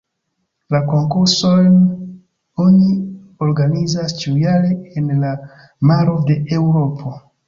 [0.75, 1.75] La konkursojn
[2.63, 2.87] oni
[3.47, 4.71] organizas ĉiujare
[5.03, 5.35] en la
[5.91, 7.13] maro de Eŭropo.